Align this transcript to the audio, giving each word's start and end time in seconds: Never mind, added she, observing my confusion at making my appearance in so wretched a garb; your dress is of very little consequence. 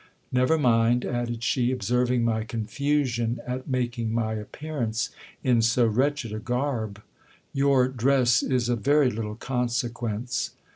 Never 0.31 0.57
mind, 0.57 1.05
added 1.05 1.43
she, 1.43 1.71
observing 1.71 2.25
my 2.25 2.43
confusion 2.43 3.39
at 3.45 3.67
making 3.69 4.11
my 4.11 4.33
appearance 4.33 5.11
in 5.43 5.61
so 5.61 5.85
wretched 5.85 6.33
a 6.33 6.39
garb; 6.39 7.03
your 7.53 7.87
dress 7.87 8.41
is 8.41 8.67
of 8.67 8.79
very 8.79 9.11
little 9.11 9.35
consequence. 9.35 10.53